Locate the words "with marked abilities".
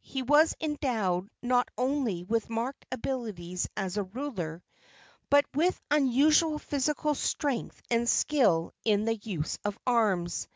2.24-3.68